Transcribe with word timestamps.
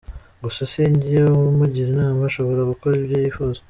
Gusa 0.43 0.61
si 0.71 0.81
jye 1.01 1.21
umugira 1.51 1.87
inama 1.91 2.21
ashobora 2.29 2.69
gukora 2.71 2.93
ibyo 2.99 3.15
yifuza". 3.23 3.59